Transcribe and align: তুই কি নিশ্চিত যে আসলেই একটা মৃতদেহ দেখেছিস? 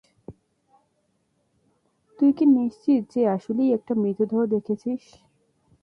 তুই 2.19 2.31
কি 2.33 2.45
নিশ্চিত 2.53 3.01
যে 3.13 3.21
আসলেই 3.35 3.73
একটা 3.77 3.93
মৃতদেহ 3.95 4.41
দেখেছিস? 4.53 5.01